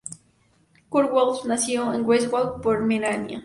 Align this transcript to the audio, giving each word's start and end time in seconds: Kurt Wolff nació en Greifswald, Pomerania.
Kurt 0.89 1.11
Wolff 1.13 1.45
nació 1.45 1.93
en 1.93 2.03
Greifswald, 2.07 2.59
Pomerania. 2.63 3.39